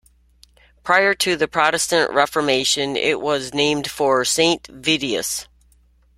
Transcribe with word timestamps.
Prior 0.83 1.13
to 1.13 1.35
the 1.35 1.47
Protestant 1.47 2.09
Reformation 2.11 2.95
it 2.95 3.21
was 3.21 3.53
named 3.53 3.87
for 3.91 4.25
Saint 4.25 4.65
Vitus. 4.65 5.47